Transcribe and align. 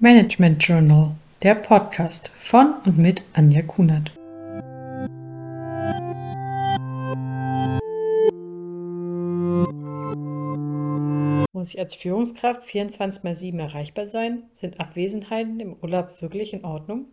Management 0.00 0.62
Journal, 0.62 1.10
der 1.42 1.56
Podcast 1.56 2.28
von 2.28 2.74
und 2.84 2.98
mit 2.98 3.24
Anja 3.32 3.62
Kunert. 3.62 4.12
Muss 11.52 11.74
ich 11.74 11.80
als 11.80 11.96
Führungskraft 11.96 12.62
24 12.62 13.24
mal 13.24 13.34
7 13.34 13.58
erreichbar 13.58 14.06
sein? 14.06 14.44
Sind 14.52 14.78
Abwesenheiten 14.78 15.58
im 15.58 15.74
Urlaub 15.82 16.22
wirklich 16.22 16.52
in 16.54 16.64
Ordnung? 16.64 17.06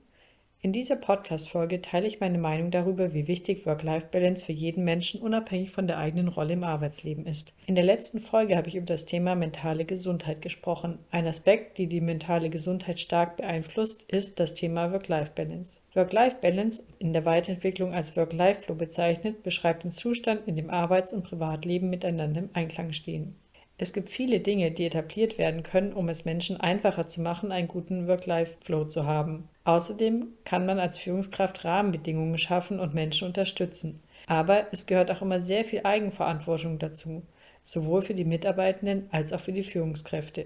In 0.65 0.71
dieser 0.71 0.95
Podcast-Folge 0.95 1.79
teile 1.83 2.07
ich 2.07 2.21
meine 2.21 2.39
Meinung 2.39 2.71
darüber, 2.71 3.13
wie 3.13 3.27
wichtig 3.27 3.67
Work-Life-Balance 3.67 4.43
für 4.43 4.51
jeden 4.51 4.83
Menschen 4.83 5.21
unabhängig 5.21 5.69
von 5.69 5.85
der 5.85 5.99
eigenen 5.99 6.27
Rolle 6.27 6.53
im 6.53 6.63
Arbeitsleben 6.63 7.27
ist. 7.27 7.53
In 7.67 7.75
der 7.75 7.83
letzten 7.83 8.19
Folge 8.19 8.57
habe 8.57 8.67
ich 8.67 8.75
über 8.75 8.87
das 8.87 9.05
Thema 9.05 9.35
mentale 9.35 9.85
Gesundheit 9.85 10.41
gesprochen. 10.41 10.97
Ein 11.11 11.27
Aspekt, 11.27 11.77
der 11.77 11.85
die 11.85 12.01
mentale 12.01 12.49
Gesundheit 12.49 12.99
stark 12.99 13.37
beeinflusst, 13.37 14.11
ist 14.11 14.39
das 14.39 14.55
Thema 14.55 14.91
Work-Life-Balance. 14.91 15.81
Work-Life-Balance, 15.93 16.87
in 16.97 17.13
der 17.13 17.25
Weiterentwicklung 17.25 17.93
als 17.93 18.17
Work-Life-Flow 18.17 18.73
bezeichnet, 18.73 19.43
beschreibt 19.43 19.83
den 19.83 19.91
Zustand, 19.91 20.47
in 20.47 20.55
dem 20.55 20.71
Arbeits- 20.71 21.13
und 21.13 21.25
Privatleben 21.25 21.91
miteinander 21.91 22.41
im 22.41 22.49
Einklang 22.53 22.91
stehen. 22.91 23.35
Es 23.77 23.91
gibt 23.91 24.07
viele 24.07 24.39
Dinge, 24.39 24.71
die 24.71 24.85
etabliert 24.85 25.37
werden 25.37 25.61
können, 25.61 25.91
um 25.91 26.07
es 26.07 26.23
Menschen 26.23 26.59
einfacher 26.59 27.07
zu 27.07 27.21
machen, 27.21 27.51
einen 27.51 27.67
guten 27.67 28.07
Work-Life-Flow 28.07 28.85
zu 28.85 29.05
haben. 29.05 29.49
Außerdem 29.65 30.27
kann 30.45 30.65
man 30.65 30.79
als 30.79 30.97
Führungskraft 30.97 31.65
Rahmenbedingungen 31.65 32.37
schaffen 32.37 32.79
und 32.79 32.93
Menschen 32.93 33.27
unterstützen. 33.27 34.01
Aber 34.27 34.67
es 34.71 34.85
gehört 34.85 35.11
auch 35.11 35.21
immer 35.21 35.41
sehr 35.41 35.65
viel 35.65 35.81
Eigenverantwortung 35.83 36.79
dazu, 36.79 37.23
sowohl 37.63 38.01
für 38.01 38.13
die 38.13 38.23
Mitarbeitenden 38.23 39.07
als 39.11 39.33
auch 39.33 39.41
für 39.41 39.51
die 39.51 39.63
Führungskräfte. 39.63 40.45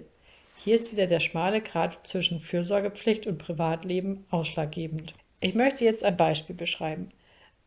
Hier 0.57 0.75
ist 0.75 0.91
wieder 0.91 1.05
der 1.05 1.19
schmale 1.19 1.61
Grat 1.61 1.99
zwischen 2.03 2.39
Fürsorgepflicht 2.39 3.27
und 3.27 3.37
Privatleben 3.37 4.25
ausschlaggebend. 4.31 5.13
Ich 5.39 5.53
möchte 5.53 5.85
jetzt 5.85 6.03
ein 6.03 6.17
Beispiel 6.17 6.55
beschreiben. 6.55 7.09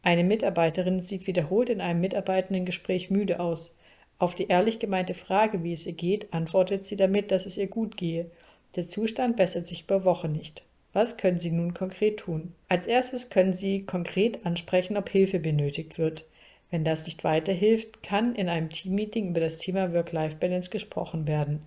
Eine 0.02 0.24
Mitarbeiterin 0.24 0.98
sieht 0.98 1.26
wiederholt 1.26 1.70
in 1.70 1.80
einem 1.80 2.00
Mitarbeitendengespräch 2.00 3.08
müde 3.08 3.40
aus. 3.40 3.76
Auf 4.22 4.36
die 4.36 4.46
ehrlich 4.46 4.78
gemeinte 4.78 5.14
Frage, 5.14 5.64
wie 5.64 5.72
es 5.72 5.84
ihr 5.84 5.94
geht, 5.94 6.32
antwortet 6.32 6.84
sie 6.84 6.94
damit, 6.94 7.32
dass 7.32 7.44
es 7.44 7.56
ihr 7.56 7.66
gut 7.66 7.96
gehe. 7.96 8.30
Der 8.76 8.84
Zustand 8.84 9.34
bessert 9.34 9.66
sich 9.66 9.82
über 9.82 10.04
Wochen 10.04 10.30
nicht. 10.30 10.62
Was 10.92 11.16
können 11.16 11.38
Sie 11.38 11.50
nun 11.50 11.74
konkret 11.74 12.18
tun? 12.18 12.54
Als 12.68 12.86
erstes 12.86 13.30
können 13.30 13.52
Sie 13.52 13.82
konkret 13.82 14.46
ansprechen, 14.46 14.96
ob 14.96 15.08
Hilfe 15.08 15.40
benötigt 15.40 15.98
wird. 15.98 16.24
Wenn 16.70 16.84
das 16.84 17.04
nicht 17.06 17.24
weiterhilft, 17.24 18.04
kann 18.04 18.36
in 18.36 18.48
einem 18.48 18.70
Teammeeting 18.70 19.30
über 19.30 19.40
das 19.40 19.58
Thema 19.58 19.92
Work-Life-Balance 19.92 20.70
gesprochen 20.70 21.26
werden 21.26 21.62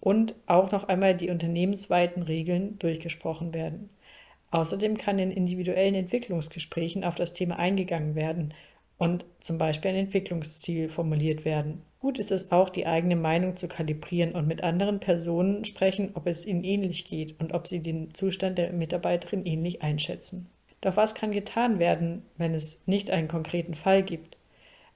und 0.00 0.34
auch 0.46 0.72
noch 0.72 0.88
einmal 0.88 1.14
die 1.14 1.30
unternehmensweiten 1.30 2.24
Regeln 2.24 2.76
durchgesprochen 2.80 3.54
werden. 3.54 3.88
Außerdem 4.50 4.98
kann 4.98 5.20
in 5.20 5.30
individuellen 5.30 5.94
Entwicklungsgesprächen 5.94 7.04
auf 7.04 7.14
das 7.14 7.34
Thema 7.34 7.56
eingegangen 7.56 8.16
werden 8.16 8.52
und 8.98 9.24
zum 9.40 9.58
Beispiel 9.58 9.90
ein 9.90 9.96
Entwicklungsziel 9.96 10.88
formuliert 10.88 11.44
werden. 11.44 11.82
Gut 12.00 12.18
ist 12.18 12.30
es 12.30 12.52
auch, 12.52 12.68
die 12.68 12.86
eigene 12.86 13.16
Meinung 13.16 13.56
zu 13.56 13.66
kalibrieren 13.66 14.32
und 14.32 14.46
mit 14.46 14.62
anderen 14.62 15.00
Personen 15.00 15.64
sprechen, 15.64 16.10
ob 16.14 16.26
es 16.26 16.46
ihnen 16.46 16.62
ähnlich 16.62 17.06
geht 17.06 17.40
und 17.40 17.52
ob 17.52 17.66
sie 17.66 17.80
den 17.80 18.12
Zustand 18.12 18.58
der 18.58 18.72
Mitarbeiterin 18.72 19.46
ähnlich 19.46 19.82
einschätzen. 19.82 20.50
Doch 20.82 20.96
was 20.98 21.14
kann 21.14 21.32
getan 21.32 21.78
werden, 21.78 22.22
wenn 22.36 22.52
es 22.52 22.86
nicht 22.86 23.10
einen 23.10 23.28
konkreten 23.28 23.74
Fall 23.74 24.02
gibt? 24.02 24.36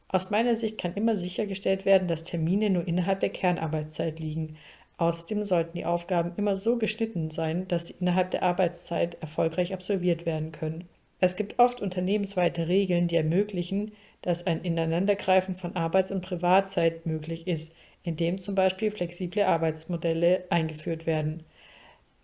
Aus 0.08 0.30
meiner 0.30 0.54
Sicht 0.54 0.78
kann 0.78 0.94
immer 0.94 1.16
sichergestellt 1.16 1.86
werden, 1.86 2.08
dass 2.08 2.24
Termine 2.24 2.68
nur 2.70 2.86
innerhalb 2.86 3.20
der 3.20 3.30
Kernarbeitszeit 3.30 4.20
liegen. 4.20 4.56
Außerdem 4.98 5.44
sollten 5.44 5.78
die 5.78 5.86
Aufgaben 5.86 6.32
immer 6.36 6.56
so 6.56 6.76
geschnitten 6.76 7.30
sein, 7.30 7.68
dass 7.68 7.86
sie 7.86 7.94
innerhalb 8.00 8.30
der 8.32 8.42
Arbeitszeit 8.42 9.14
erfolgreich 9.22 9.72
absolviert 9.72 10.26
werden 10.26 10.52
können. 10.52 10.88
Es 11.20 11.36
gibt 11.36 11.58
oft 11.58 11.80
unternehmensweite 11.80 12.68
Regeln, 12.68 13.08
die 13.08 13.16
ermöglichen, 13.16 13.92
dass 14.22 14.46
ein 14.46 14.62
Ineinandergreifen 14.62 15.56
von 15.56 15.76
Arbeits- 15.76 16.12
und 16.12 16.20
Privatzeit 16.20 17.06
möglich 17.06 17.46
ist, 17.46 17.74
indem 18.02 18.38
zum 18.38 18.54
Beispiel 18.54 18.90
flexible 18.90 19.42
Arbeitsmodelle 19.44 20.44
eingeführt 20.50 21.06
werden. 21.06 21.44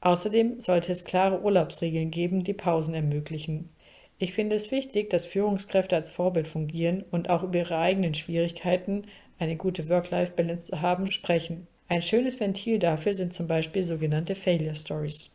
Außerdem 0.00 0.60
sollte 0.60 0.92
es 0.92 1.04
klare 1.04 1.40
Urlaubsregeln 1.42 2.10
geben, 2.10 2.44
die 2.44 2.52
Pausen 2.52 2.94
ermöglichen. 2.94 3.70
Ich 4.18 4.32
finde 4.32 4.54
es 4.54 4.70
wichtig, 4.70 5.10
dass 5.10 5.26
Führungskräfte 5.26 5.96
als 5.96 6.10
Vorbild 6.10 6.46
fungieren 6.46 7.04
und 7.10 7.30
auch 7.30 7.42
über 7.42 7.58
ihre 7.58 7.78
eigenen 7.78 8.14
Schwierigkeiten, 8.14 9.02
eine 9.38 9.56
gute 9.56 9.88
Work-Life-Balance 9.88 10.68
zu 10.68 10.80
haben, 10.80 11.10
sprechen. 11.10 11.66
Ein 11.88 12.02
schönes 12.02 12.38
Ventil 12.38 12.78
dafür 12.78 13.14
sind 13.14 13.32
zum 13.32 13.48
Beispiel 13.48 13.82
sogenannte 13.82 14.34
Failure 14.34 14.74
Stories. 14.74 15.33